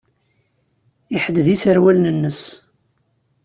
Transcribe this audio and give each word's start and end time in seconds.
Iḥedded 1.15 1.47
iserwalen-nnes. 1.55 2.41